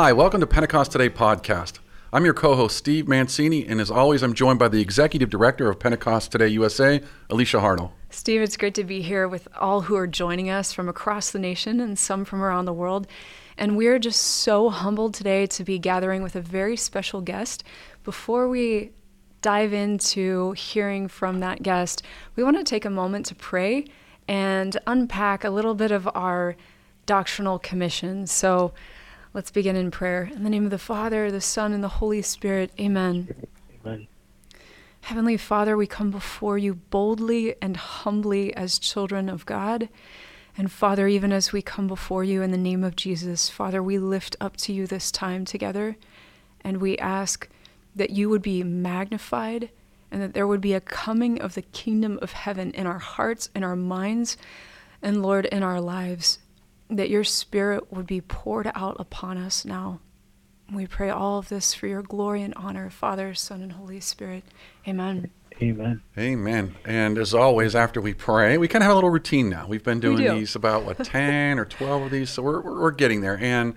[0.00, 1.80] Hi, welcome to Pentecost Today podcast.
[2.12, 5.68] I'm your co host, Steve Mancini, and as always, I'm joined by the executive director
[5.68, 7.90] of Pentecost Today USA, Alicia Hartle.
[8.08, 11.40] Steve, it's great to be here with all who are joining us from across the
[11.40, 13.08] nation and some from around the world.
[13.56, 17.64] And we're just so humbled today to be gathering with a very special guest.
[18.04, 18.92] Before we
[19.42, 22.04] dive into hearing from that guest,
[22.36, 23.86] we want to take a moment to pray
[24.28, 26.54] and unpack a little bit of our
[27.04, 28.28] doctrinal commission.
[28.28, 28.72] So,
[29.38, 30.28] Let's begin in prayer.
[30.34, 32.72] In the name of the Father, the Son, and the Holy Spirit.
[32.80, 33.46] Amen.
[33.86, 34.08] Amen.
[35.02, 39.90] Heavenly Father, we come before you boldly and humbly as children of God.
[40.56, 43.96] And Father, even as we come before you in the name of Jesus, Father, we
[43.96, 45.96] lift up to you this time together
[46.62, 47.48] and we ask
[47.94, 49.70] that you would be magnified
[50.10, 53.50] and that there would be a coming of the kingdom of heaven in our hearts,
[53.54, 54.36] in our minds,
[55.00, 56.40] and Lord, in our lives
[56.90, 60.00] that your spirit would be poured out upon us now.
[60.72, 64.44] We pray all of this for your glory and honor, Father, Son, and Holy Spirit.
[64.86, 65.30] Amen.
[65.60, 66.02] Amen.
[66.16, 66.76] Amen.
[66.84, 69.66] And as always, after we pray, we kind of have a little routine now.
[69.66, 70.34] We've been doing do.
[70.34, 73.38] these about, what, 10 or 12 of these, so we're, we're getting there.
[73.38, 73.74] And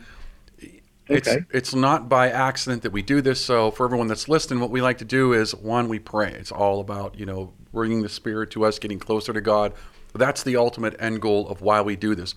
[1.08, 1.46] it's, okay.
[1.52, 3.44] it's not by accident that we do this.
[3.44, 6.34] So for everyone that's listening, what we like to do is, one, we pray.
[6.34, 9.74] It's all about, you know, bringing the Spirit to us, getting closer to God.
[10.14, 12.36] That's the ultimate end goal of why we do this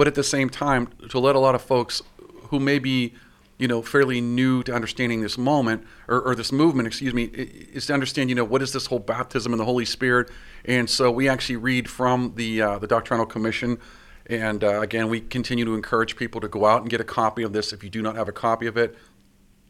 [0.00, 2.00] but at the same time to let a lot of folks
[2.44, 3.12] who may be
[3.58, 7.84] you know fairly new to understanding this moment or, or, this movement excuse me is
[7.84, 10.30] to understand you know what is this whole baptism in the holy spirit.
[10.64, 13.76] And so we actually read from the uh, the doctrinal commission.
[14.24, 17.42] And uh, again we continue to encourage people to go out and get a copy
[17.42, 18.96] of this if you do not have a copy of it.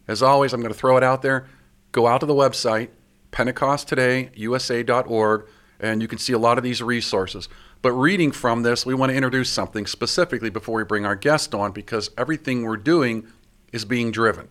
[0.07, 1.49] As always i'm going to throw it out there.
[1.91, 2.91] Go out to the website
[3.33, 5.49] pentecosttodayusa.org
[5.81, 7.49] and you can see a lot of these resources
[7.83, 11.55] but reading from this, we want to introduce something specifically before we bring our guest
[11.55, 13.27] on because everything we're doing
[13.73, 14.49] is being driven.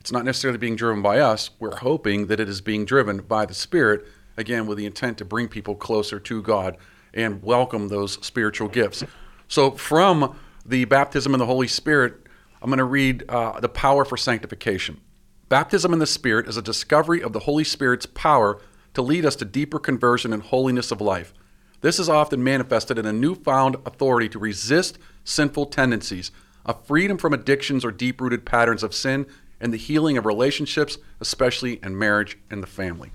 [0.00, 1.50] It's not necessarily being driven by us.
[1.58, 4.06] We're hoping that it is being driven by the Spirit,
[4.38, 6.78] again, with the intent to bring people closer to God
[7.12, 9.04] and welcome those spiritual gifts.
[9.46, 12.14] So, from the baptism in the Holy Spirit,
[12.62, 15.02] I'm going to read uh, The Power for Sanctification.
[15.50, 18.62] Baptism in the Spirit is a discovery of the Holy Spirit's power
[18.94, 21.32] to lead us to deeper conversion and holiness of life.
[21.80, 26.30] This is often manifested in a newfound authority to resist sinful tendencies,
[26.66, 29.26] a freedom from addictions or deep rooted patterns of sin,
[29.60, 33.12] and the healing of relationships, especially in marriage and the family.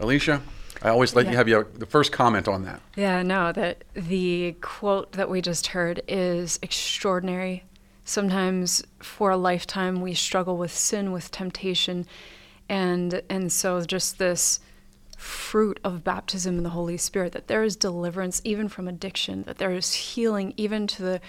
[0.00, 0.42] Alicia,
[0.82, 1.30] I always let yeah.
[1.30, 2.80] you have your, the first comment on that.
[2.96, 7.64] Yeah, no, that the quote that we just heard is extraordinary.
[8.04, 12.06] Sometimes for a lifetime we struggle with sin, with temptation,
[12.68, 14.58] and and so just this
[15.22, 19.58] fruit of baptism in the Holy Spirit, that there is deliverance even from addiction, that
[19.58, 21.20] there is healing even to the,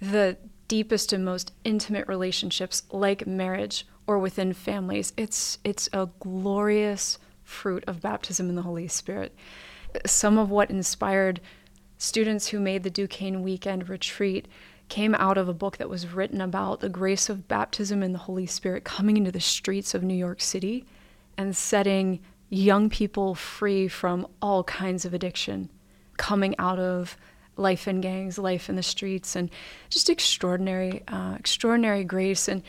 [0.00, 0.36] the
[0.68, 5.12] deepest and most intimate relationships like marriage or within families.
[5.16, 9.34] It's, it's a glorious fruit of baptism in the Holy Spirit.
[10.06, 11.40] Some of what inspired
[11.96, 14.46] students who made the Duquesne Weekend Retreat
[14.88, 18.18] came out of a book that was written about the grace of baptism in the
[18.18, 20.84] Holy Spirit coming into the streets of New York City
[21.38, 25.70] and setting young people free from all kinds of addiction,
[26.16, 27.16] coming out of
[27.56, 29.50] life in gangs, life in the streets, and
[29.88, 32.48] just extraordinary, uh, extraordinary grace.
[32.48, 32.62] And,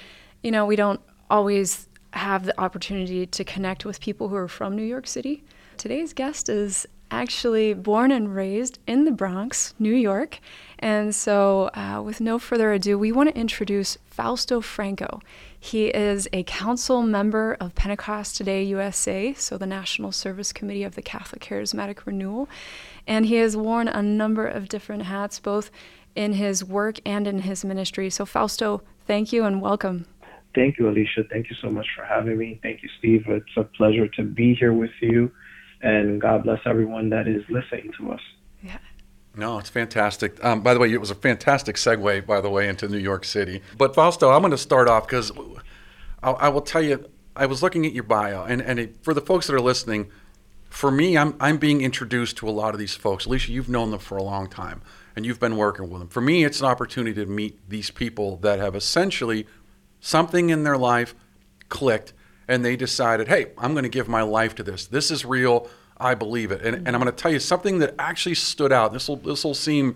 [0.44, 4.76] you know, we don't always have the opportunity to connect with people who are from
[4.76, 5.44] New York City.
[5.78, 10.40] Today's guest is actually born and raised in the Bronx, New York.
[10.80, 15.22] And so, uh, with no further ado, we want to introduce Fausto Franco.
[15.64, 20.96] He is a council member of Pentecost Today USA, so the National Service Committee of
[20.96, 22.50] the Catholic Charismatic Renewal.
[23.08, 25.72] And he has worn a number of different hats, both
[26.16, 28.10] in his work and in his ministry.
[28.10, 30.08] So, Fausto, thank you and welcome.
[30.54, 31.24] Thank you, Alicia.
[31.32, 32.60] Thank you so much for having me.
[32.62, 33.24] Thank you, Steve.
[33.28, 35.32] It's a pleasure to be here with you
[35.82, 38.22] and God bless everyone that is listening to us.
[39.36, 40.44] No, it's fantastic.
[40.44, 43.24] Um, by the way, it was a fantastic segue, by the way, into New York
[43.24, 43.62] City.
[43.78, 45.32] But Fausto, I'm going to start off because
[46.22, 49.14] I, I, will tell you, I was looking at your bio, and, and it, for
[49.14, 50.12] the folks that are listening,
[50.70, 53.26] for me, I'm, I'm being introduced to a lot of these folks.
[53.26, 54.82] Alicia, you've known them for a long time,
[55.16, 56.10] and you've been working with them.
[56.10, 59.48] For me, it's an opportunity to meet these people that have essentially
[60.02, 61.16] something in their life
[61.70, 62.14] clicked
[62.48, 64.86] and they decided, hey, I'm going to give my life to this.
[64.86, 65.70] This is real.
[66.02, 66.62] I believe it.
[66.66, 68.92] And, and I'm going to tell you something that actually stood out.
[68.94, 69.96] This will this will seem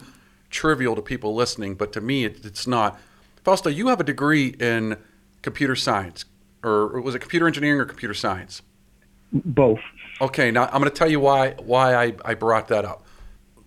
[0.49, 2.99] trivial to people listening, but to me, it, it's not.
[3.43, 4.97] Fausto, you have a degree in
[5.41, 6.25] computer science,
[6.63, 8.61] or was it computer engineering or computer science?
[9.31, 9.81] Both.
[10.21, 13.03] Okay, now I'm going to tell you why why I, I brought that up.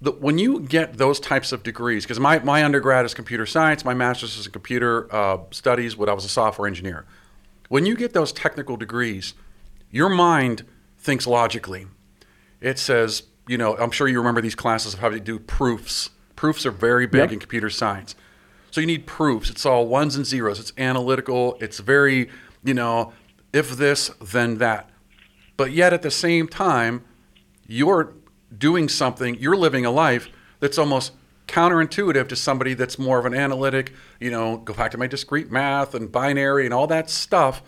[0.01, 3.85] the, when you get those types of degrees, because my, my undergrad is computer science,
[3.85, 7.05] my master's is in computer uh, studies, what I was a software engineer.
[7.69, 9.35] When you get those technical degrees,
[9.91, 10.65] your mind
[10.99, 11.87] thinks logically.
[12.61, 16.11] It says, you know, I'm sure you remember these classes of how to do proofs.
[16.37, 17.33] Proofs are very big yep.
[17.33, 18.15] in computer science.
[18.71, 19.51] So you need proofs.
[19.51, 20.61] It's all ones and zeros.
[20.61, 21.57] It's analytical.
[21.61, 22.29] It's very,
[22.63, 23.13] you know,
[23.53, 24.91] if this, then that.
[25.57, 27.05] But yet at the same time,
[27.67, 28.15] you're
[28.57, 30.29] doing something, you're living a life
[30.61, 31.13] that's almost
[31.47, 35.51] counterintuitive to somebody that's more of an analytic, you know, go back to my discrete
[35.51, 37.63] math and binary and all that stuff.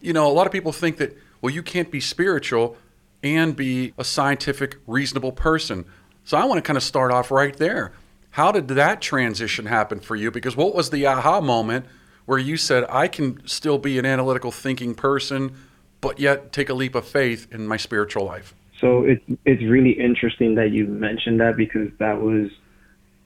[0.00, 2.76] You know, a lot of people think that, well, you can't be spiritual
[3.22, 5.84] and be a scientific, reasonable person.
[6.24, 7.92] So I want to kind of start off right there.
[8.30, 10.30] How did that transition happen for you?
[10.30, 11.86] Because what was the aha moment
[12.26, 15.56] where you said, I can still be an analytical thinking person,
[16.00, 18.54] but yet take a leap of faith in my spiritual life?
[18.80, 22.50] So it's it's really interesting that you mentioned that because that was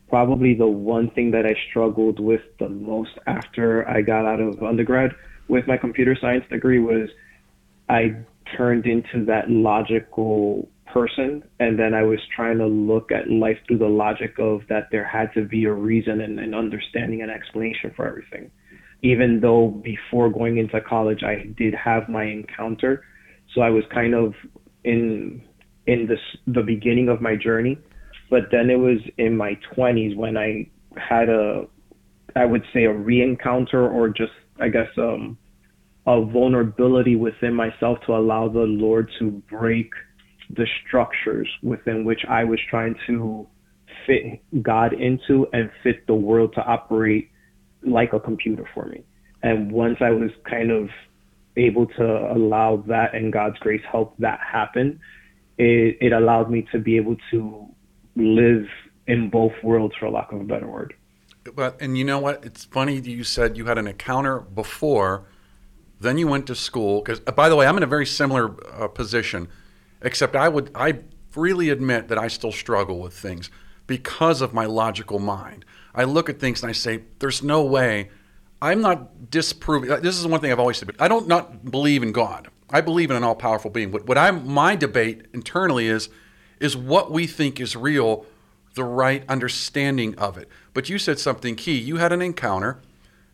[0.08, 4.62] probably the one thing that I struggled with the most after I got out of
[4.62, 5.14] undergrad
[5.48, 7.08] with my computer science degree was
[7.88, 8.16] I
[8.56, 13.78] turned into that logical person and then I was trying to look at life through
[13.78, 17.92] the logic of that there had to be a reason and an understanding and explanation
[17.96, 18.50] for everything.
[19.02, 23.04] Even though before going into college I did have my encounter.
[23.54, 24.34] So I was kind of
[24.84, 25.42] in
[25.86, 27.76] in this the beginning of my journey,
[28.30, 31.66] but then it was in my 20s when I had a
[32.36, 35.38] I would say a re-encounter or just I guess um
[36.06, 39.90] a vulnerability within myself to allow the Lord to break
[40.50, 43.46] the structures within which I was trying to
[44.06, 47.30] fit God into and fit the world to operate
[47.82, 49.04] like a computer for me.
[49.42, 50.90] And once I was kind of
[51.56, 55.00] able to allow that and God's grace help that happen,
[55.58, 57.66] it, it allowed me to be able to
[58.16, 58.66] live
[59.06, 60.94] in both worlds, for lack of a better word.
[61.54, 62.44] But and you know what?
[62.44, 65.26] It's funny you said you had an encounter before,
[66.04, 67.00] then you went to school.
[67.00, 69.48] Because uh, by the way, I'm in a very similar uh, position,
[70.02, 73.50] except I would I freely admit that I still struggle with things
[73.86, 75.64] because of my logical mind.
[75.94, 78.10] I look at things and I say, "There's no way."
[78.62, 79.90] I'm not disproving.
[80.00, 80.90] This is one thing I've always said.
[80.98, 82.48] I don't not believe in God.
[82.70, 83.92] I believe in an all powerful being.
[83.92, 86.08] What, what I'm my debate internally is
[86.60, 88.24] is what we think is real,
[88.74, 90.48] the right understanding of it.
[90.72, 91.78] But you said something key.
[91.78, 92.80] You had an encounter.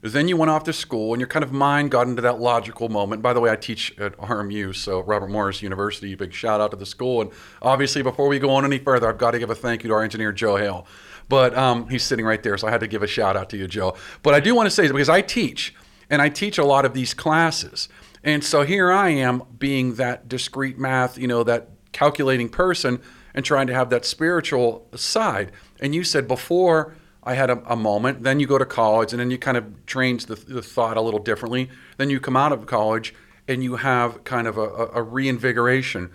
[0.03, 2.89] Then you went off to school, and your kind of mind got into that logical
[2.89, 3.21] moment.
[3.21, 6.15] By the way, I teach at RMU, so Robert Morris University.
[6.15, 7.21] Big shout out to the school.
[7.21, 7.31] And
[7.61, 9.95] obviously, before we go on any further, I've got to give a thank you to
[9.95, 10.87] our engineer Joe Hale.
[11.29, 13.57] But um, he's sitting right there, so I had to give a shout out to
[13.59, 13.95] you, Joe.
[14.23, 15.75] But I do want to say because I teach,
[16.09, 17.89] and I teach a lot of these classes.
[18.25, 23.01] And so here I am being that discrete math, you know, that calculating person
[23.35, 25.53] and trying to have that spiritual side.
[25.81, 29.21] And you said before I had a, a moment, then you go to college and
[29.21, 31.69] then you kind of change the, the, thought a little differently.
[31.99, 33.15] Then you come out of college
[33.47, 36.11] and you have kind of a, a reinvigoration.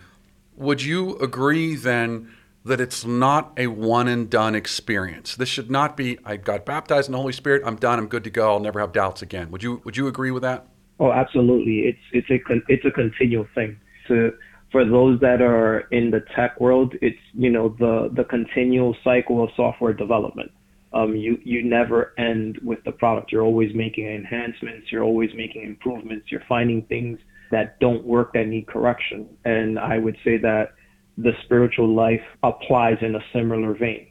[0.56, 2.32] Would you agree then
[2.64, 5.36] that it's not a one and done experience?
[5.36, 8.24] This should not be I got baptized in the Holy Spirit, I'm done, I'm good
[8.24, 9.52] to go, I'll never have doubts again.
[9.52, 10.68] Would you would you agree with that?
[11.00, 11.82] Oh, absolutely.
[11.82, 13.78] It's it's a it's a continual thing.
[14.08, 14.34] To
[14.72, 19.44] for those that are in the tech world, it's you know the the continual cycle
[19.44, 20.52] of software development.
[20.96, 23.32] Um, you you never end with the product.
[23.32, 24.92] You're always making enhancements.
[24.92, 26.32] You're always making improvements.
[26.32, 27.20] You're finding things
[27.52, 29.28] that don't work that need correction.
[29.44, 30.74] And I would say that
[31.18, 34.08] the spiritual life applies in a similar vein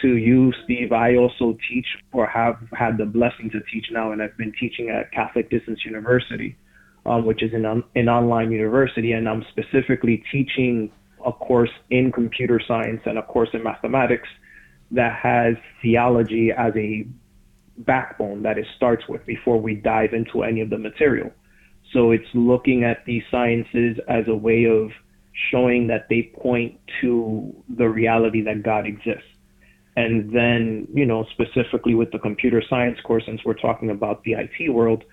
[0.00, 4.22] to you, Steve, I also teach or have had the blessing to teach now, and
[4.22, 6.56] I've been teaching at Catholic Distance University,
[7.04, 10.90] um, which is an, an online university, and I'm specifically teaching
[11.24, 14.28] a course in computer science and a course in mathematics
[14.92, 17.06] that has theology as a
[17.78, 21.30] backbone that it starts with before we dive into any of the material.
[21.92, 24.90] So it's looking at these sciences as a way of
[25.50, 29.24] showing that they point to the reality that God exists
[29.96, 34.32] and then, you know, specifically with the computer science course, since we're talking about the
[34.32, 35.04] IT world,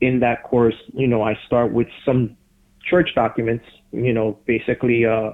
[0.00, 2.36] in that course, you know, I start with some
[2.84, 5.32] church documents, you know, basically uh,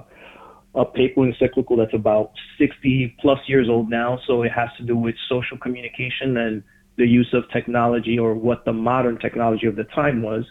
[0.79, 4.19] a papal encyclical that's about 60 plus years old now.
[4.25, 6.63] So it has to do with social communication and
[6.97, 10.45] the use of technology or what the modern technology of the time was,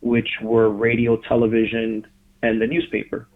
[0.00, 2.06] which were radio, television,
[2.42, 3.28] and the newspaper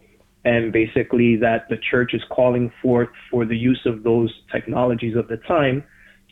[0.45, 5.27] and basically that the church is calling forth for the use of those technologies of
[5.27, 5.83] the time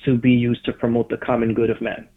[0.05, 2.07] to be used to promote the common good of man.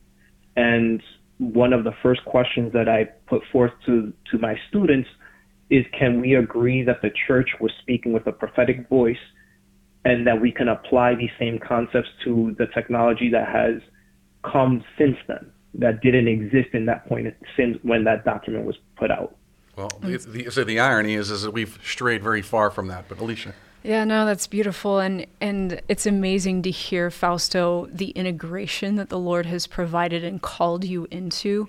[0.56, 1.02] And
[1.38, 5.08] one of the first questions that I put forth to, to my students
[5.70, 9.16] is can we agree that the church was speaking with a prophetic voice
[10.04, 13.80] and that we can apply these same concepts to the technology that has
[14.42, 19.10] come since then that didn't exist in that point since when that document was put
[19.10, 19.36] out.
[19.76, 23.08] Well, the, the, so the irony is, is that we've strayed very far from that.
[23.08, 23.54] But Alicia.
[23.82, 29.18] Yeah, no, that's beautiful, and and it's amazing to hear Fausto the integration that the
[29.18, 31.66] Lord has provided and called you into,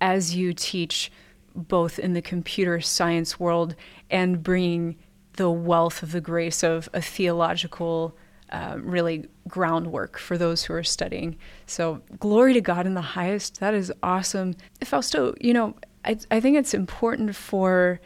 [0.00, 1.12] as you teach
[1.54, 3.74] both in the computer science world
[4.10, 4.96] and bringing
[5.34, 8.16] the wealth of the grace of a theological
[8.50, 11.36] uh, really groundwork for those who are studying.
[11.66, 13.60] So, glory to God in the highest.
[13.60, 14.56] That is awesome.
[14.84, 18.00] Fausto, you know, I, I think it's important for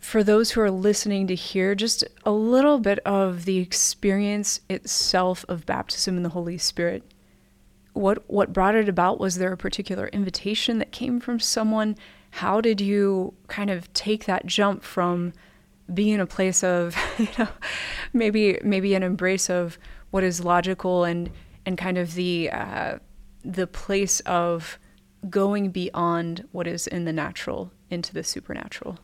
[0.00, 5.44] for those who are listening to hear just a little bit of the experience itself
[5.48, 7.02] of baptism in the Holy Spirit.
[7.92, 9.20] What what brought it about?
[9.20, 11.96] Was there a particular invitation that came from someone?
[12.30, 15.32] How did you kind of take that jump from
[15.92, 17.48] being a place of you know
[18.12, 19.78] maybe maybe an embrace of
[20.10, 21.30] what is logical and
[21.66, 22.98] and kind of the uh,
[23.44, 24.78] the place of
[25.28, 28.98] going beyond what is in the natural into the supernatural?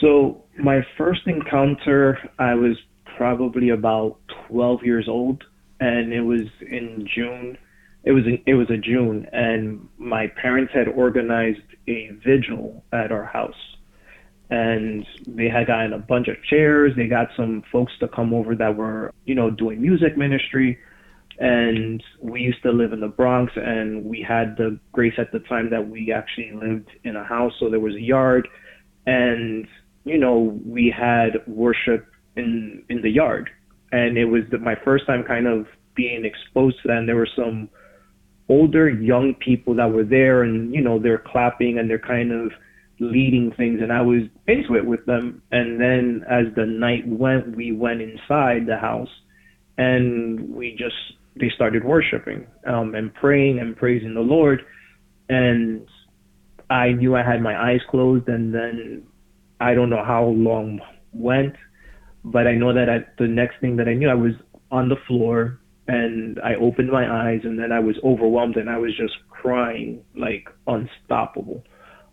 [0.00, 2.76] So my first encounter i was
[3.16, 5.44] probably about 12 years old
[5.80, 7.56] and it was in june
[8.06, 13.12] it was in, it was a june and my parents had organized a vigil at
[13.12, 13.76] our house
[14.50, 16.92] and they had gotten a bunch of chairs.
[16.96, 20.78] They got some folks to come over that were, you know, doing music ministry.
[21.38, 25.40] And we used to live in the Bronx, and we had the grace at the
[25.40, 28.48] time that we actually lived in a house, so there was a yard,
[29.04, 29.68] and
[30.04, 33.50] you know, we had worship in in the yard,
[33.92, 36.96] and it was the, my first time kind of being exposed to that.
[36.98, 37.68] And there were some
[38.48, 42.52] older young people that were there, and you know, they're clapping and they're kind of
[42.98, 45.42] leading things and I was into it with them.
[45.52, 49.08] And then as the night went, we went inside the house
[49.76, 50.94] and we just,
[51.38, 54.62] they started worshiping um, and praying and praising the Lord.
[55.28, 55.86] And
[56.70, 59.02] I knew I had my eyes closed and then
[59.60, 60.80] I don't know how long
[61.12, 61.54] went,
[62.24, 64.32] but I know that I, the next thing that I knew, I was
[64.70, 68.78] on the floor and I opened my eyes and then I was overwhelmed and I
[68.78, 71.62] was just crying like unstoppable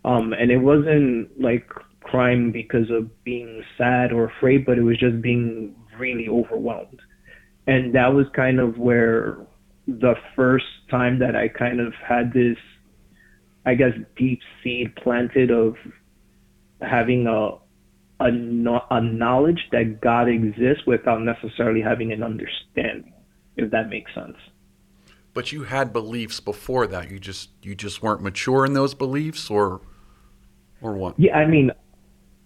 [0.05, 1.67] um, and it wasn't like
[2.01, 6.99] crying because of being sad or afraid, but it was just being really overwhelmed.
[7.67, 9.37] And that was kind of where
[9.87, 12.57] the first time that I kind of had this,
[13.65, 15.75] I guess, deep seed planted of
[16.81, 17.57] having a,
[18.21, 18.29] a,
[18.91, 23.13] a knowledge that God exists without necessarily having an understanding,
[23.57, 24.37] if that makes sense.
[25.33, 27.09] But you had beliefs before that.
[27.09, 29.81] You just you just weren't mature in those beliefs, or
[30.81, 31.19] or what?
[31.19, 31.71] Yeah, I mean,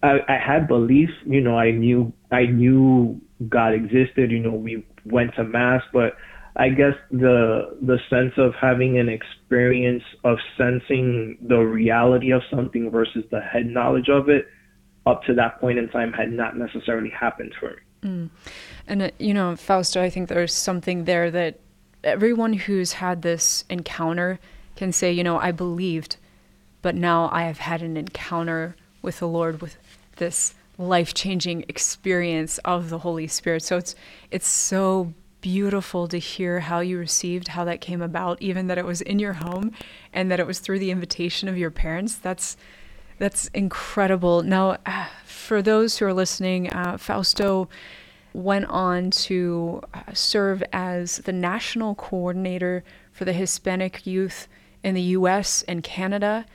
[0.02, 1.12] I, I had beliefs.
[1.26, 4.30] You know, I knew I knew God existed.
[4.30, 6.16] You know, we went to mass, but
[6.56, 12.90] I guess the the sense of having an experience of sensing the reality of something
[12.90, 14.46] versus the head knowledge of it
[15.06, 17.76] up to that point in time had not necessarily happened for me.
[18.02, 18.30] Mm.
[18.86, 21.58] And uh, you know, Fausto, I think there's something there that
[22.04, 24.38] everyone who's had this encounter
[24.76, 26.16] can say, you know, I believed
[26.82, 29.76] but now I have had an encounter with the Lord with
[30.16, 33.62] this life-changing experience of the Holy Spirit.
[33.62, 33.94] So it's
[34.30, 38.84] it's so beautiful to hear how you received how that came about even that it
[38.84, 39.72] was in your home
[40.12, 42.56] and that it was through the invitation of your parents that's
[43.18, 47.68] that's incredible now uh, for those who are listening uh, fausto
[48.32, 54.48] went on to uh, serve as the national coordinator for the hispanic youth
[54.82, 56.46] in the us and canada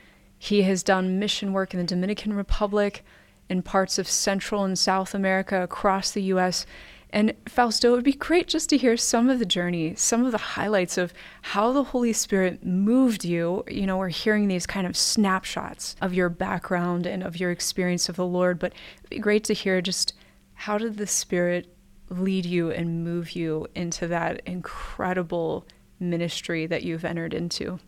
[0.43, 3.05] he has done mission work in the Dominican Republic,
[3.48, 6.65] in parts of Central and South America, across the U.S.
[7.13, 10.32] And Fausto, it would be great just to hear some of the journey, some of
[10.32, 13.63] the highlights of how the Holy Spirit moved you.
[13.70, 18.10] You know, we're hearing these kind of snapshots of your background and of your experience
[18.10, 20.15] of the Lord, but it'd be great to hear just
[20.55, 21.77] how did the Spirit
[22.10, 25.67] lead you and move you into that incredible
[26.00, 27.79] ministry that you've entered into?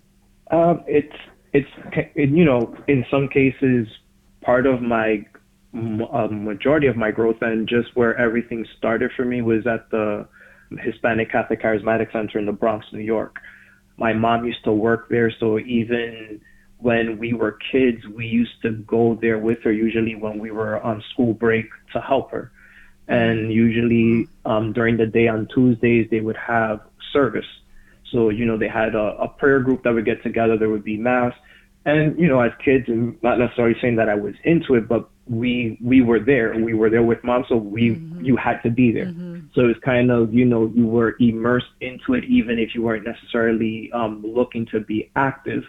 [0.51, 1.15] Um, it's
[1.51, 1.69] it's
[2.13, 3.87] you know in some cases
[4.41, 5.25] part of my
[5.75, 10.27] uh, majority of my growth and just where everything started for me was at the
[10.79, 13.37] Hispanic Catholic Charismatic Center in the Bronx, New York.
[13.97, 16.41] My mom used to work there, so even
[16.77, 20.81] when we were kids, we used to go there with her, usually when we were
[20.81, 22.51] on school break to help her.
[23.07, 26.81] And usually um, during the day on Tuesdays, they would have
[27.13, 27.45] service.
[28.11, 30.83] So, you know, they had a, a prayer group that would get together, there would
[30.83, 31.33] be mass,
[31.85, 35.09] and you know, as kids, and not necessarily saying that I was into it, but
[35.27, 36.53] we we were there.
[36.55, 38.23] We were there with mom, so we mm-hmm.
[38.23, 39.07] you had to be there.
[39.07, 39.47] Mm-hmm.
[39.55, 43.05] So it's kind of, you know, you were immersed into it even if you weren't
[43.05, 45.63] necessarily um, looking to be active.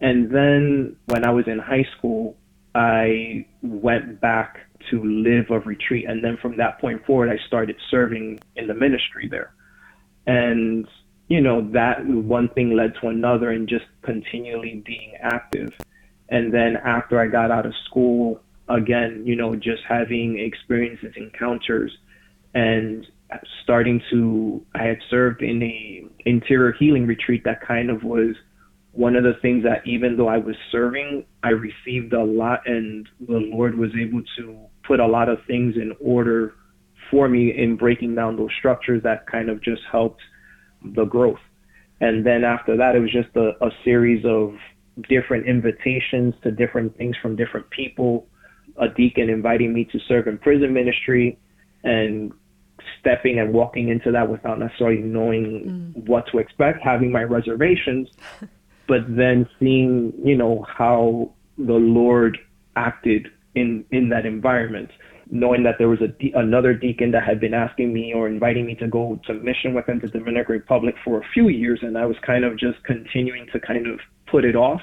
[0.00, 2.36] And then when I was in high school,
[2.74, 6.06] I went back to live a retreat.
[6.08, 9.52] And then from that point forward, I started serving in the ministry there.
[10.26, 10.86] And,
[11.26, 15.72] you know, that one thing led to another and just continually being active.
[16.28, 21.96] And then after I got out of school, again, you know, just having experiences, encounters,
[22.54, 23.06] and
[23.62, 28.34] starting to, I had served in a interior healing retreat that kind of was
[28.92, 33.08] one of the things that even though I was serving, I received a lot, and
[33.20, 36.54] the Lord was able to put a lot of things in order
[37.10, 40.20] for me in breaking down those structures that kind of just helped
[40.82, 41.38] the growth.
[42.00, 44.54] And then after that, it was just a, a series of
[45.08, 48.26] different invitations to different things from different people.
[48.80, 51.38] A deacon inviting me to serve in prison ministry
[51.84, 52.32] and
[53.00, 56.08] stepping and walking into that without necessarily knowing mm.
[56.08, 58.08] what to expect, having my reservations,
[58.88, 62.38] but then seeing, you know, how the Lord
[62.76, 64.90] acted in in that environment
[65.30, 68.66] knowing that there was a de- another deacon that had been asking me or inviting
[68.66, 71.80] me to go to mission with him to the Dominican Republic for a few years,
[71.82, 74.80] and I was kind of just continuing to kind of put it off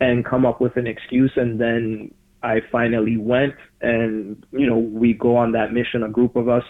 [0.00, 5.14] and come up with an excuse, and then I finally went, and you know we
[5.14, 6.64] go on that mission, a group of us,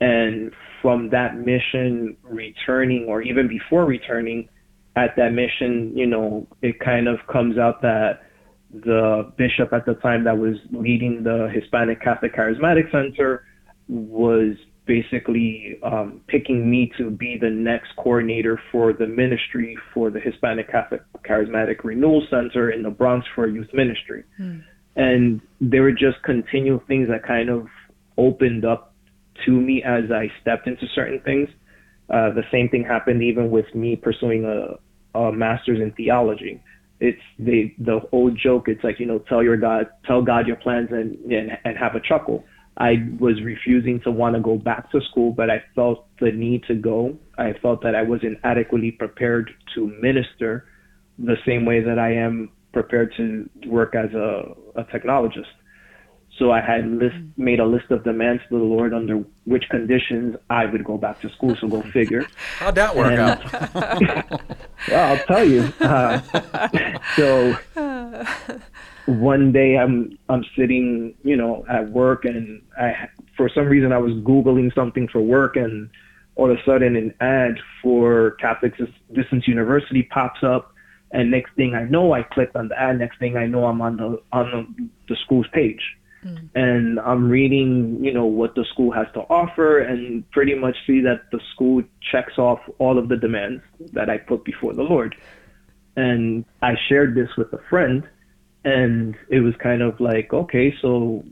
[0.00, 4.48] and from that mission returning, or even before returning,
[4.96, 8.20] at that mission, you know, it kind of comes out that
[8.72, 13.44] the bishop at the time that was leading the Hispanic Catholic Charismatic Center
[13.88, 14.56] was
[14.86, 20.70] basically um, picking me to be the next coordinator for the ministry for the Hispanic
[20.70, 24.24] Catholic Charismatic Renewal Center in the Bronx for youth ministry.
[24.40, 24.64] Mm.
[24.96, 27.66] And there were just continual things that kind of
[28.18, 28.94] opened up
[29.46, 31.48] to me as I stepped into certain things.
[32.10, 36.60] Uh, the same thing happened even with me pursuing a, a master's in theology
[37.02, 38.68] it's the the old joke.
[38.68, 41.96] It's like you know, tell your God, tell God your plans, and and, and have
[41.96, 42.44] a chuckle.
[42.76, 46.62] I was refusing to want to go back to school, but I felt the need
[46.68, 47.18] to go.
[47.36, 50.64] I felt that I wasn't adequately prepared to minister
[51.18, 55.46] the same way that I am prepared to work as a, a technologist.
[56.38, 60.34] So I had list, made a list of demands to the Lord under which conditions
[60.48, 61.54] I would go back to school.
[61.60, 62.26] So go figure.
[62.58, 64.40] How'd that work and, out?
[64.88, 65.72] well, I'll tell you.
[65.78, 66.20] Uh,
[67.16, 67.54] so
[69.06, 73.98] one day I'm I'm sitting, you know, at work, and I for some reason I
[73.98, 75.90] was googling something for work, and
[76.36, 78.74] all of a sudden an ad for Catholic
[79.12, 80.71] Distance University pops up,
[81.12, 82.98] and next thing I know, I clicked on the ad.
[82.98, 85.82] Next thing I know, I'm on the on the, the school's page
[86.24, 86.48] Mm.
[86.54, 91.00] And I'm reading, you know, what the school has to offer and pretty much see
[91.00, 95.16] that the school checks off all of the demands that I put before the Lord.
[95.96, 98.08] And I shared this with a friend
[98.64, 101.24] and it was kind of like, okay, so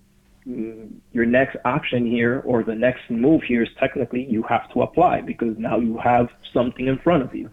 [0.44, 5.20] your next option here or the next move here is technically you have to apply
[5.20, 7.48] because now you have something in front of you.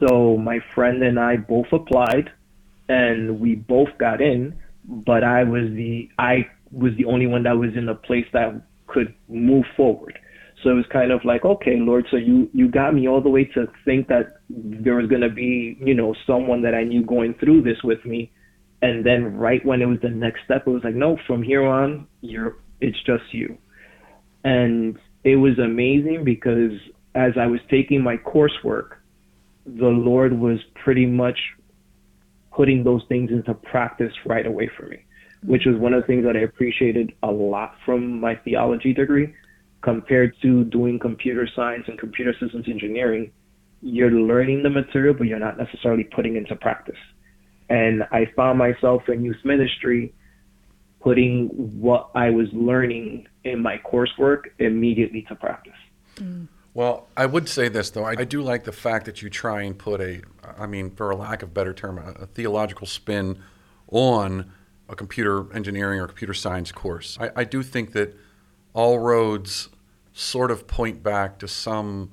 [0.00, 2.30] So my friend and I both applied
[2.88, 7.56] and we both got in but I was the I was the only one that
[7.56, 10.18] was in a place that could move forward.
[10.62, 13.28] So it was kind of like, okay, Lord, so you you got me all the
[13.28, 17.04] way to think that there was going to be, you know, someone that I knew
[17.04, 18.32] going through this with me,
[18.82, 21.64] and then right when it was the next step, it was like, no, from here
[21.64, 23.58] on, you're it's just you,
[24.42, 26.72] and it was amazing because
[27.14, 28.97] as I was taking my coursework,
[29.76, 31.38] the Lord was pretty much
[32.52, 35.04] putting those things into practice right away for me,
[35.44, 39.34] which was one of the things that I appreciated a lot from my theology degree
[39.82, 43.30] compared to doing computer science and computer systems engineering.
[43.80, 46.98] You're learning the material, but you're not necessarily putting into practice.
[47.68, 50.14] And I found myself in youth ministry
[51.00, 51.46] putting
[51.80, 55.72] what I was learning in my coursework immediately to practice.
[56.16, 56.48] Mm.
[56.78, 58.04] Well, I would say this though.
[58.04, 60.22] I, I, do like the fact that you try and put a,
[60.56, 63.42] I mean, for a lack of better term, a, a theological spin
[63.90, 64.52] on
[64.88, 67.18] a computer engineering or computer science course.
[67.20, 68.16] I, I, do think that
[68.74, 69.70] all roads
[70.12, 72.12] sort of point back to some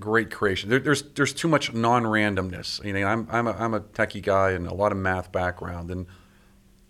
[0.00, 0.70] great creation.
[0.70, 2.82] There, there's there's too much non-randomness.
[2.82, 5.90] You know, I'm I'm a, I'm a techie guy and a lot of math background,
[5.90, 6.06] and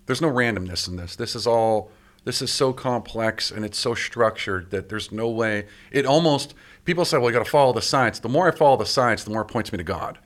[0.06, 1.16] there's no randomness in this.
[1.16, 1.90] This is all
[2.24, 5.66] this is so complex and it's so structured that there's no way.
[5.90, 6.54] It almost
[6.84, 8.18] people say, well, you got to follow the science.
[8.18, 10.18] The more I follow the science, the more it points me to God,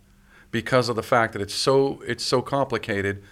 [0.50, 3.22] because of the fact that it's so it's so complicated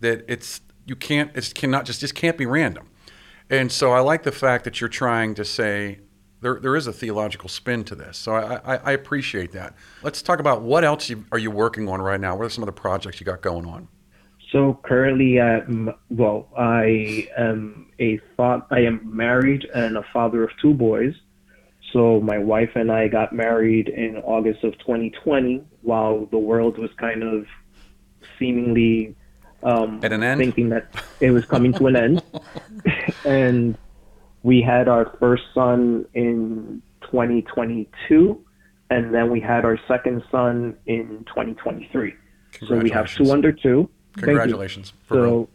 [0.00, 2.88] that it's you can't it cannot just just can't be random.
[3.50, 6.00] And so I like the fact that you're trying to say
[6.40, 8.18] there, there is a theological spin to this.
[8.18, 9.74] So I, I, I appreciate that.
[10.02, 12.36] Let's talk about what else you, are you working on right now?
[12.36, 13.88] What are some of the projects you got going on?
[14.52, 20.50] So currently, um, well, I am a fa- I am married and a father of
[20.60, 21.14] two boys.
[21.94, 26.90] So my wife and I got married in August of 2020, while the world was
[26.98, 27.46] kind of
[28.36, 29.14] seemingly
[29.62, 30.40] um, At an end?
[30.40, 32.22] thinking that it was coming to an end.
[33.24, 33.78] and
[34.42, 38.44] we had our first son in 2022,
[38.90, 42.12] and then we had our second son in 2023.
[42.66, 43.88] So we have two under two.
[44.14, 44.92] Congratulations.
[45.04, 45.48] For real.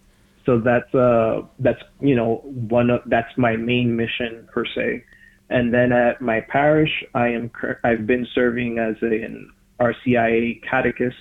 [0.46, 5.04] So, so that's uh that's you know one of that's my main mission per se.
[5.50, 7.52] And then at my parish, I am
[7.84, 11.16] I've been serving as an RCIA catechist.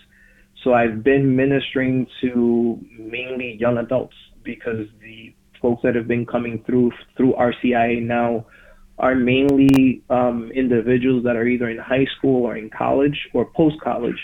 [0.62, 6.62] So I've been ministering to mainly young adults because the folks that have been coming
[6.66, 8.46] through through RCIA now
[8.98, 13.80] are mainly um, individuals that are either in high school or in college or post
[13.80, 14.18] college.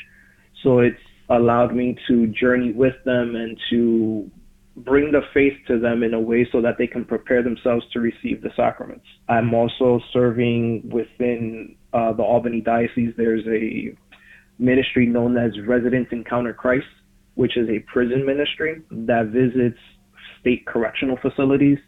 [0.63, 4.31] So it's allowed me to journey with them and to
[4.77, 8.01] bring the faith to them in a way so that they can prepare themselves to
[8.01, 9.05] receive the sacraments.
[9.29, 13.15] I'm also serving within uh, the Albany Diocese.
[13.17, 13.97] There's a
[14.59, 16.87] ministry known as Residents Encounter Christ,
[17.35, 19.79] which is a prison ministry that visits
[20.41, 21.79] state correctional facilities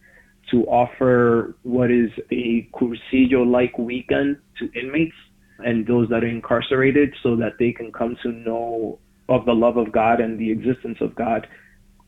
[0.50, 5.14] to offer what is a cursillo like weekend to inmates
[5.58, 9.76] and those that are incarcerated so that they can come to know of the love
[9.76, 11.48] of God and the existence of God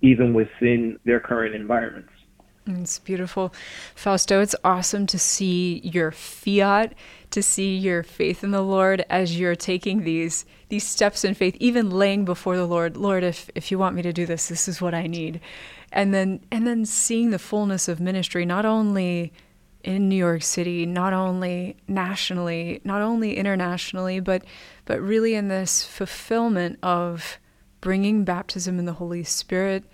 [0.02, 2.10] even within their current environments.
[2.66, 3.52] It's beautiful.
[3.94, 6.94] Fausto, it's awesome to see your fiat,
[7.30, 11.56] to see your faith in the Lord as you're taking these these steps in faith,
[11.60, 14.68] even laying before the Lord, Lord, if if you want me to do this, this
[14.68, 15.40] is what I need.
[15.92, 19.32] And then and then seeing the fullness of ministry not only
[19.82, 24.44] in New York City, not only nationally, not only internationally, but
[24.84, 27.38] but really in this fulfillment of
[27.80, 29.84] bringing baptism in the Holy Spirit,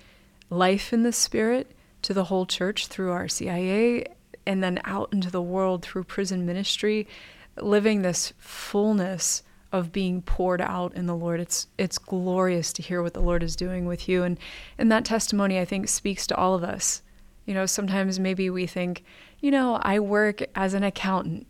[0.51, 1.71] life in the Spirit
[2.03, 4.07] to the whole church through RCIA,
[4.47, 7.07] and then out into the world through prison ministry,
[7.57, 9.43] living this fullness
[9.73, 11.41] of being poured out in the Lord.
[11.41, 14.39] It's it's glorious to hear what the Lord is doing with you, and
[14.79, 17.03] and that testimony I think speaks to all of us.
[17.45, 19.05] You know, sometimes maybe we think,
[19.41, 21.47] you know, I work as an accountant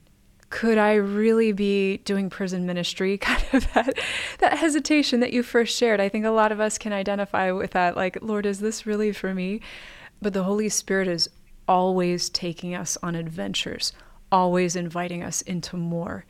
[0.54, 3.18] could I really be doing prison ministry?
[3.24, 3.98] Kind of that,
[4.38, 6.00] that hesitation that you first shared.
[6.00, 7.96] I think a lot of us can identify with that.
[7.96, 9.60] Like, Lord, is this really for me?
[10.22, 11.28] But the Holy Spirit is
[11.66, 13.92] always taking us on adventures,
[14.30, 16.24] always inviting us into more.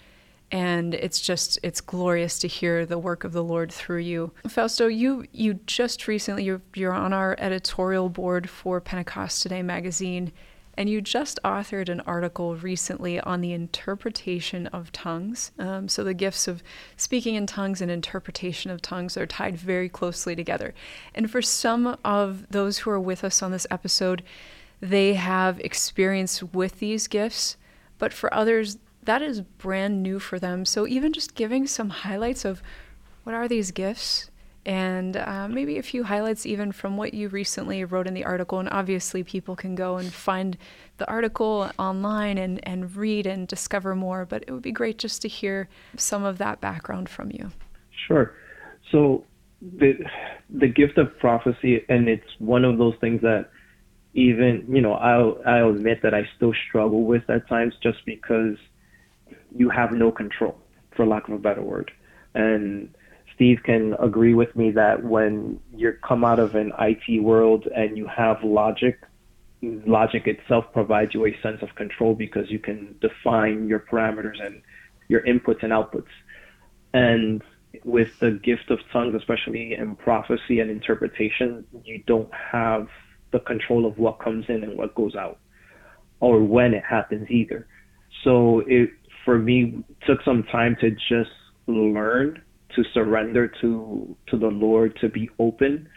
[0.50, 4.32] And it's just it's glorious to hear the work of the Lord through you.
[4.48, 10.32] Fausto, you you just recently you're you're on our editorial board for Pentecost Today magazine.
[10.76, 15.52] And you just authored an article recently on the interpretation of tongues.
[15.58, 16.62] Um, so, the gifts of
[16.96, 20.74] speaking in tongues and interpretation of tongues are tied very closely together.
[21.14, 24.22] And for some of those who are with us on this episode,
[24.80, 27.56] they have experience with these gifts,
[27.98, 30.64] but for others, that is brand new for them.
[30.64, 32.62] So, even just giving some highlights of
[33.22, 34.30] what are these gifts
[34.66, 38.60] and uh, maybe a few highlights even from what you recently wrote in the article.
[38.60, 40.56] And obviously, people can go and find
[40.96, 44.24] the article online and, and read and discover more.
[44.24, 47.50] But it would be great just to hear some of that background from you.
[48.06, 48.34] Sure.
[48.90, 49.24] So
[49.60, 49.98] the
[50.50, 53.50] the gift of prophecy, and it's one of those things that
[54.14, 58.56] even you know I'll I'll admit that I still struggle with at times, just because
[59.54, 60.56] you have no control,
[60.96, 61.90] for lack of a better word,
[62.34, 62.94] and
[63.34, 67.96] Steve can agree with me that when you come out of an IT world and
[67.96, 69.00] you have logic,
[69.62, 74.62] logic itself provides you a sense of control because you can define your parameters and
[75.08, 76.12] your inputs and outputs.
[76.92, 77.42] And
[77.84, 82.88] with the gift of tongues, especially in prophecy and interpretation, you don't have
[83.32, 85.38] the control of what comes in and what goes out,
[86.20, 87.66] or when it happens either.
[88.22, 88.90] So it,
[89.24, 91.32] for me, took some time to just
[91.66, 92.40] learn
[92.76, 95.88] to surrender to to the Lord, to be open,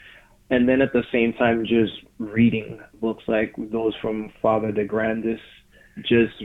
[0.50, 5.40] and then at the same time just reading books like those from Father de Grandis,
[5.98, 6.36] just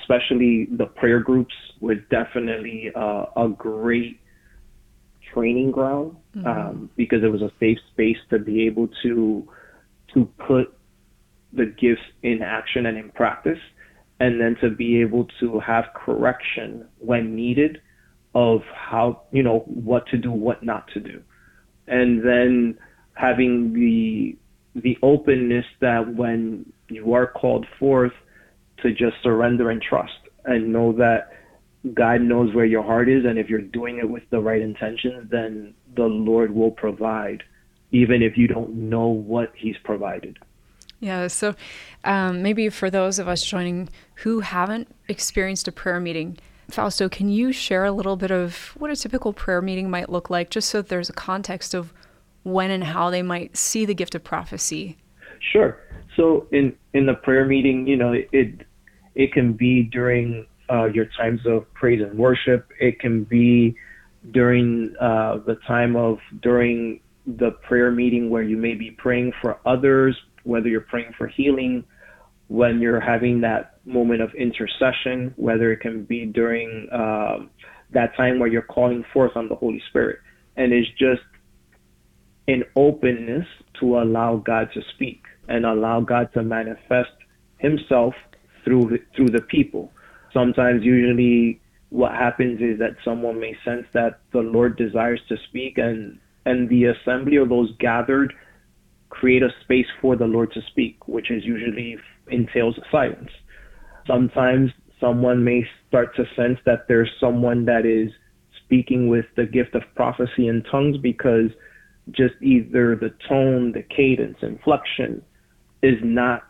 [0.00, 4.20] especially the prayer groups were definitely uh, a great
[5.32, 6.46] training ground Mm-hmm.
[6.46, 9.48] um, because it was a safe space to be able to
[10.14, 10.74] to put
[11.52, 13.58] the gifts in action and in practice,
[14.20, 17.80] and then to be able to have correction when needed
[18.38, 21.20] of how you know what to do, what not to do,
[21.88, 22.78] and then
[23.14, 24.36] having the
[24.80, 28.12] the openness that when you are called forth
[28.80, 31.32] to just surrender and trust and know that
[31.94, 35.28] God knows where your heart is, and if you're doing it with the right intentions,
[35.32, 37.42] then the Lord will provide,
[37.90, 40.38] even if you don't know what He's provided.
[41.00, 41.56] Yeah, so
[42.04, 43.88] um, maybe for those of us joining
[44.22, 46.38] who haven't experienced a prayer meeting,
[46.70, 50.28] Fausto, can you share a little bit of what a typical prayer meeting might look
[50.28, 51.92] like, just so there's a context of
[52.42, 54.98] when and how they might see the gift of prophecy?
[55.52, 55.78] Sure.
[56.16, 58.66] So in in the prayer meeting, you know, it
[59.14, 62.68] it can be during uh, your times of praise and worship.
[62.80, 63.74] It can be
[64.32, 69.58] during uh, the time of during the prayer meeting where you may be praying for
[69.64, 71.84] others, whether you're praying for healing,
[72.48, 77.38] when you're having that moment of intercession, whether it can be during uh,
[77.92, 80.18] that time where you're calling forth on the Holy Spirit.
[80.56, 81.22] And it's just
[82.48, 83.46] an openness
[83.80, 87.12] to allow God to speak and allow God to manifest
[87.58, 88.14] Himself
[88.64, 89.92] through through the people.
[90.32, 95.78] Sometimes, usually, what happens is that someone may sense that the Lord desires to speak,
[95.78, 98.32] and and the assembly or those gathered
[99.10, 101.96] create a space for the Lord to speak, which is usually
[102.30, 103.30] entails silence.
[104.08, 108.10] Sometimes someone may start to sense that there's someone that is
[108.64, 111.50] speaking with the gift of prophecy in tongues because
[112.10, 115.22] just either the tone, the cadence, inflection
[115.82, 116.42] is not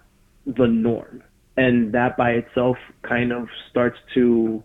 [0.47, 1.23] the norm.
[1.57, 4.63] And that by itself kind of starts to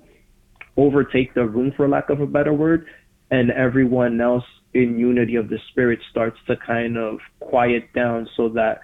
[0.77, 2.85] overtake the room, for lack of a better word,
[3.31, 8.49] and everyone else in unity of the spirit starts to kind of quiet down so
[8.49, 8.81] that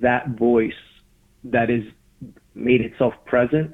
[0.00, 0.72] that voice
[1.44, 1.84] that is
[2.58, 3.72] made itself present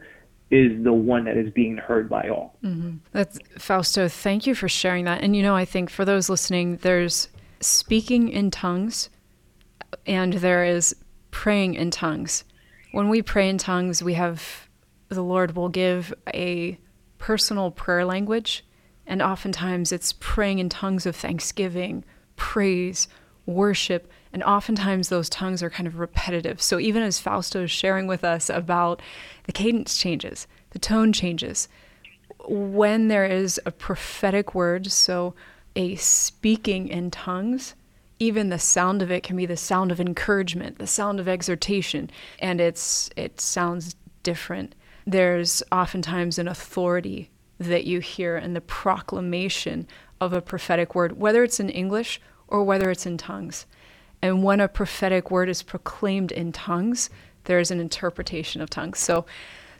[0.51, 2.57] is the one that is being heard by all.
[2.63, 2.99] Mm-hmm.
[3.13, 4.09] That's Fausto.
[4.09, 5.23] Thank you for sharing that.
[5.23, 7.29] And you know, I think for those listening, there's
[7.61, 9.11] speaking in tongues,
[10.07, 10.95] and there is
[11.31, 12.45] praying in tongues.
[12.93, 14.69] When we pray in tongues, we have
[15.09, 16.79] the Lord will give a
[17.19, 18.65] personal prayer language
[19.07, 22.05] and oftentimes it's praying in tongues of thanksgiving,
[22.37, 23.09] praise,
[23.47, 26.61] worship, and oftentimes those tongues are kind of repetitive.
[26.61, 29.01] So even as Fausto is sharing with us about
[29.45, 31.69] the cadence changes, the tone changes,
[32.49, 35.35] when there is a prophetic word, so
[35.77, 37.77] a speaking in tongues,
[38.19, 42.11] even the sound of it can be the sound of encouragement, the sound of exhortation,
[42.41, 43.95] and it's it sounds
[44.25, 44.75] different.
[45.07, 49.87] There's oftentimes an authority that you hear in the proclamation
[50.21, 53.67] of a prophetic word, whether it's in English or whether it's in tongues.
[54.25, 57.11] And when a prophetic word is proclaimed in tongues,
[57.45, 58.99] there is an interpretation of tongues.
[58.99, 59.27] So,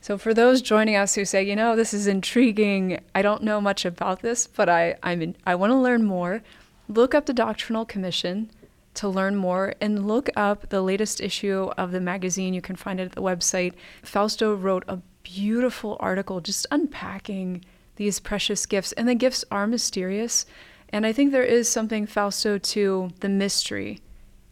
[0.03, 3.59] so for those joining us who say, you know, this is intriguing, I don't know
[3.59, 6.43] much about this, but I I'm in, I want to learn more.
[6.91, 8.51] Look up the Doctrinal Commission
[8.93, 12.53] to learn more and look up the latest issue of the magazine.
[12.53, 13.73] You can find it at the website.
[14.03, 17.65] Fausto wrote a beautiful article just unpacking
[17.97, 18.93] these precious gifts.
[18.93, 20.45] And the gifts are mysterious.
[20.91, 24.01] And I think there is something, Fausto, to the mystery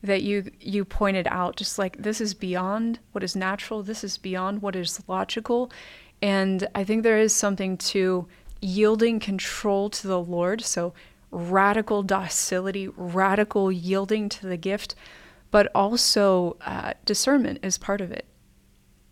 [0.03, 4.19] that you you pointed out just like this is beyond what is natural this is
[4.19, 5.71] beyond what is logical
[6.21, 8.27] and i think there is something to
[8.61, 10.93] yielding control to the lord so
[11.31, 14.95] radical docility radical yielding to the gift
[15.51, 18.27] but also uh, discernment is part of it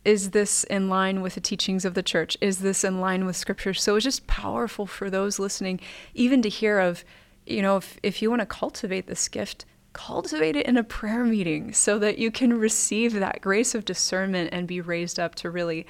[0.05, 2.37] is this in line with the teachings of the church?
[2.41, 3.75] Is this in line with scripture?
[3.75, 5.81] So it's just powerful for those listening,
[6.15, 7.05] even to hear of,
[7.47, 11.25] you know, if, if you want to cultivate this gift, cultivate it in a prayer
[11.25, 15.51] meeting so that you can receive that grace of discernment and be raised up to
[15.51, 15.87] really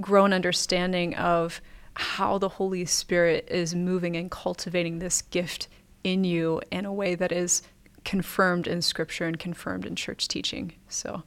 [0.00, 1.60] grow an understanding of
[1.94, 5.68] how the Holy Spirit is moving and cultivating this gift
[6.04, 7.62] in you in a way that is
[8.04, 10.72] confirmed in scripture and confirmed in church teaching.
[10.88, 11.22] So,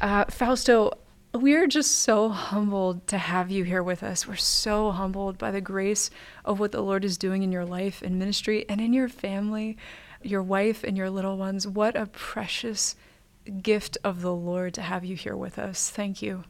[0.00, 0.92] uh, Fausto,
[1.34, 4.26] we're just so humbled to have you here with us.
[4.26, 6.10] We're so humbled by the grace
[6.44, 9.76] of what the Lord is doing in your life and ministry and in your family,
[10.26, 11.66] your wife and your little ones.
[11.66, 12.96] What a precious
[13.62, 15.90] gift of the Lord to have you here with us.
[15.90, 16.44] Thank you.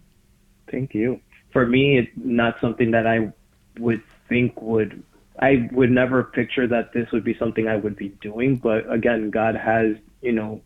[0.71, 1.21] Thank you.
[1.53, 3.33] For me, it's not something that I
[3.79, 5.03] would think would
[5.39, 9.31] I would never picture that this would be something I would be doing, but again,
[9.31, 10.63] God has, you know,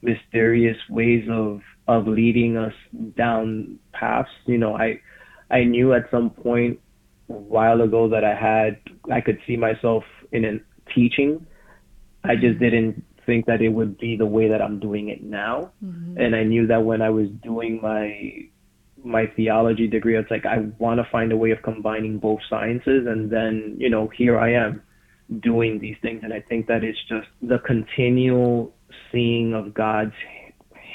[0.00, 2.74] mysterious ways of of leading us
[3.16, 4.30] down paths.
[4.46, 5.00] You know, I
[5.50, 6.80] I knew at some point
[7.28, 8.78] a while ago that I had
[9.10, 10.60] I could see myself in a
[10.94, 11.44] teaching.
[12.24, 15.72] I just didn't think that it would be the way that I'm doing it now.
[15.84, 16.18] Mm-hmm.
[16.18, 18.48] And I knew that when I was doing my
[19.04, 23.06] my theology degree, it's like I want to find a way of combining both sciences
[23.06, 24.82] and then, you know, here I am
[25.40, 28.74] doing these things and I think that it's just the continual
[29.10, 30.14] seeing of God's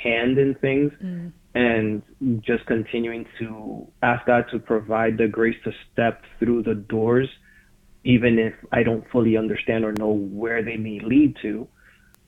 [0.04, 1.32] hand in things mm.
[1.56, 2.02] and
[2.42, 7.30] just continuing to ask God to provide the grace to step through the doors,
[8.08, 11.68] even if I don't fully understand or know where they may lead to,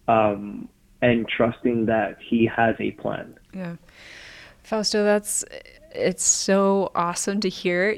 [0.09, 0.67] um,
[1.01, 3.39] and trusting that He has a plan.
[3.53, 3.77] Yeah.
[4.61, 5.45] Fausto, that's
[5.95, 7.97] it's so awesome to hear.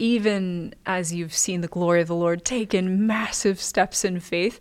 [0.00, 4.58] Even as you've seen the glory of the Lord taken massive steps in faith,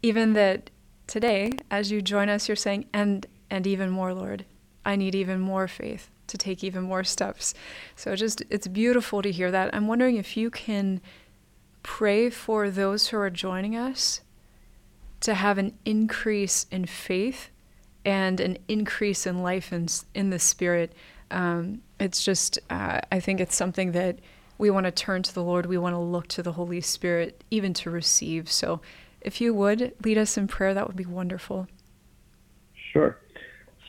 [0.00, 0.70] even that
[1.08, 4.44] today, as you join us, you're saying, and and even more, Lord,
[4.86, 7.54] I need even more faith to take even more steps.
[7.96, 9.74] So just it's beautiful to hear that.
[9.74, 11.00] I'm wondering if you can
[11.84, 14.22] pray for those who are joining us
[15.20, 17.50] to have an increase in faith
[18.04, 20.92] and an increase in life in, in the spirit.
[21.30, 24.18] Um, it's just, uh, I think it's something that
[24.58, 25.66] we want to turn to the Lord.
[25.66, 28.50] We want to look to the Holy Spirit, even to receive.
[28.50, 28.80] So
[29.20, 31.68] if you would lead us in prayer, that would be wonderful.
[32.92, 33.18] Sure.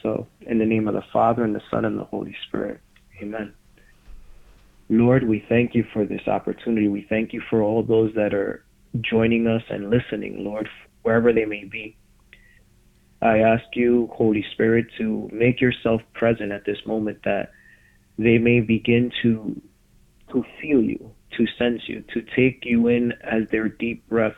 [0.01, 2.79] So, in the name of the Father, and the Son, and the Holy Spirit.
[3.21, 3.53] Amen.
[4.89, 6.87] Lord, we thank you for this opportunity.
[6.87, 8.63] We thank you for all those that are
[9.01, 10.69] joining us and listening, Lord,
[11.01, 11.97] wherever they may be.
[13.21, 17.51] I ask you, Holy Spirit, to make yourself present at this moment that
[18.17, 19.59] they may begin to
[20.31, 24.35] to feel you, to sense you, to take you in as their deep breaths,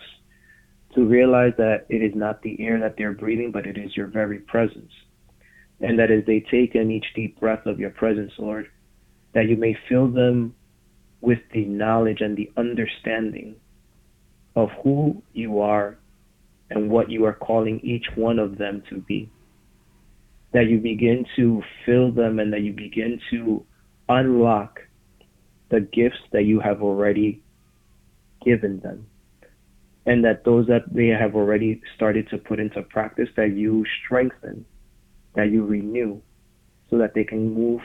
[0.95, 4.07] to realize that it is not the air that they're breathing, but it is your
[4.07, 4.91] very presence
[5.79, 8.67] and that as they take in each deep breath of your presence, Lord,
[9.33, 10.55] that you may fill them
[11.21, 13.55] with the knowledge and the understanding
[14.55, 15.97] of who you are
[16.69, 19.29] and what you are calling each one of them to be.
[20.53, 23.65] That you begin to fill them and that you begin to
[24.09, 24.79] unlock
[25.69, 27.43] the gifts that you have already
[28.43, 29.07] given them.
[30.05, 34.65] And that those that they have already started to put into practice, that you strengthen
[35.37, 36.19] that you renew
[36.89, 37.79] so that they can move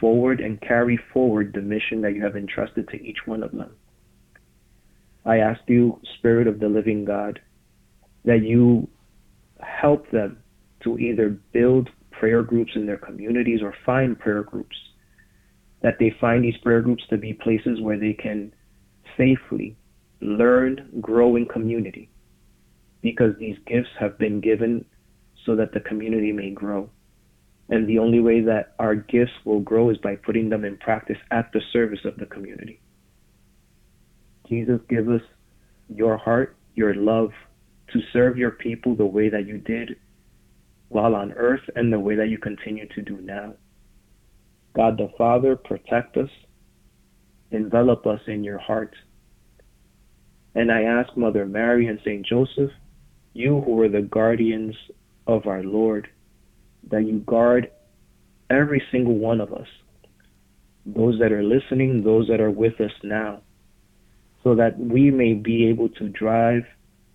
[0.00, 3.74] forward and carry forward the mission that you have entrusted to each one of them.
[5.24, 7.40] I ask you, Spirit of the living God,
[8.24, 8.88] that you
[9.60, 10.38] help them
[10.84, 14.76] to either build prayer groups in their communities or find prayer groups.
[15.82, 18.52] That they find these prayer groups to be places where they can
[19.16, 19.76] safely
[20.20, 22.10] learn, grow in community.
[23.02, 24.84] Because these gifts have been given
[25.46, 26.90] so that the community may grow.
[27.68, 31.18] And the only way that our gifts will grow is by putting them in practice
[31.30, 32.80] at the service of the community.
[34.48, 35.20] Jesus, give us
[35.88, 37.30] your heart, your love
[37.92, 39.96] to serve your people the way that you did
[40.88, 43.54] while on earth and the way that you continue to do now.
[44.74, 46.30] God the Father, protect us,
[47.50, 48.94] envelop us in your heart.
[50.54, 52.24] And I ask Mother Mary and St.
[52.24, 52.70] Joseph,
[53.34, 54.74] you who are the guardians
[55.26, 56.08] of our Lord,
[56.90, 57.70] that you guard
[58.50, 59.66] every single one of us,
[60.86, 63.42] those that are listening, those that are with us now,
[64.42, 66.62] so that we may be able to drive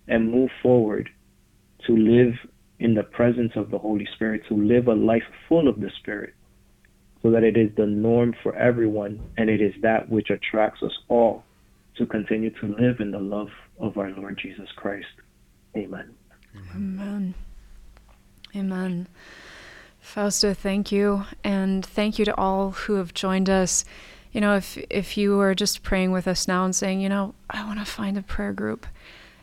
[0.06, 1.08] and move forward
[1.86, 2.34] to live
[2.78, 6.34] in the presence of the Holy Spirit, to live a life full of the Spirit,
[7.22, 10.92] so that it is the norm for everyone and it is that which attracts us
[11.08, 11.42] all
[11.96, 13.48] to continue to live in the love
[13.78, 15.06] of our Lord Jesus Christ.
[15.76, 16.14] Amen.
[16.74, 17.34] Amen.
[18.54, 19.08] Amen.
[20.04, 21.24] Fausto, thank you.
[21.42, 23.84] And thank you to all who have joined us.
[24.32, 27.34] You know, if, if you are just praying with us now and saying, you know,
[27.50, 28.86] I want to find a prayer group,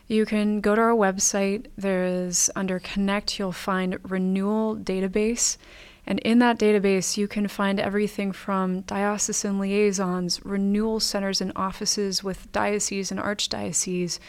[0.06, 1.66] you can go to our website.
[1.76, 5.58] There is under Connect, you'll find Renewal Database.
[6.06, 12.24] And in that database, you can find everything from diocesan liaisons, renewal centers and offices
[12.24, 14.20] with dioceses and archdioceses,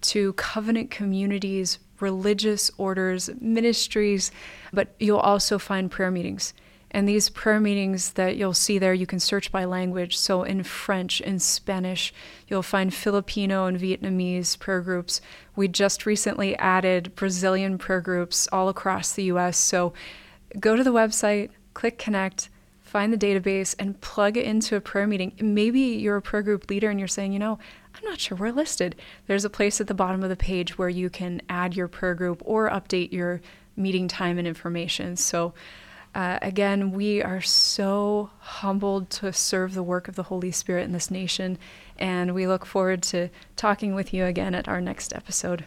[0.00, 4.30] to covenant communities, religious orders, ministries,
[4.72, 6.52] but you'll also find prayer meetings.
[6.90, 10.16] And these prayer meetings that you'll see there, you can search by language.
[10.16, 12.14] So in French, in Spanish,
[12.46, 15.20] you'll find Filipino and Vietnamese prayer groups.
[15.56, 19.56] We just recently added Brazilian prayer groups all across the US.
[19.56, 19.92] So
[20.60, 22.48] go to the website, click connect,
[22.80, 25.32] find the database, and plug it into a prayer meeting.
[25.40, 27.58] Maybe you're a prayer group leader and you're saying, you know,
[27.94, 28.96] I'm not sure we're listed.
[29.26, 32.14] There's a place at the bottom of the page where you can add your prayer
[32.14, 33.40] group or update your
[33.76, 35.16] meeting time and information.
[35.16, 35.54] So,
[36.14, 40.92] uh, again, we are so humbled to serve the work of the Holy Spirit in
[40.92, 41.58] this nation,
[41.98, 45.64] and we look forward to talking with you again at our next episode.